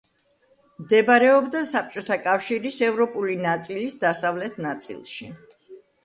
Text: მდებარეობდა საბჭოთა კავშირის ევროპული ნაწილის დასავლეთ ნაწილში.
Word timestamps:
მდებარეობდა 0.83 1.59
საბჭოთა 1.71 2.15
კავშირის 2.27 2.77
ევროპული 2.87 3.35
ნაწილის 3.41 3.97
დასავლეთ 4.05 4.57
ნაწილში. 4.67 5.29